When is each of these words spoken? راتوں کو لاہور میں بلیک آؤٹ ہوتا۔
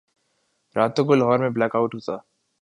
راتوں 0.75 1.05
کو 1.05 1.15
لاہور 1.15 1.39
میں 1.39 1.49
بلیک 1.49 1.75
آؤٹ 1.75 1.95
ہوتا۔ 1.95 2.15